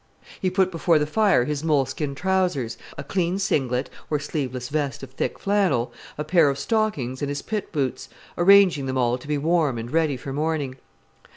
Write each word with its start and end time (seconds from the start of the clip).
He 0.41 0.49
put 0.49 0.71
before 0.71 0.97
the 0.97 1.05
fire 1.05 1.45
his 1.45 1.63
moleskin 1.63 2.15
trousers, 2.15 2.75
a 2.97 3.03
clean 3.03 3.37
singlet, 3.37 3.87
or 4.09 4.17
sleeveless 4.17 4.69
vest 4.69 5.03
of 5.03 5.11
thick 5.11 5.37
flannel, 5.37 5.93
a 6.17 6.23
pair 6.23 6.49
of 6.49 6.57
stockings 6.57 7.21
and 7.21 7.29
his 7.29 7.43
pit 7.43 7.71
boots, 7.71 8.09
arranging 8.35 8.87
them 8.87 8.97
all 8.97 9.19
to 9.19 9.27
be 9.27 9.37
warm 9.37 9.77
and 9.77 9.91
ready 9.91 10.17
for 10.17 10.33
morning. 10.33 10.77